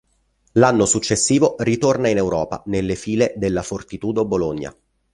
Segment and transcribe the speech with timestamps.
[0.53, 4.75] L'anno successivo ritorna in Europa nelle file della Fortitudo Bologna.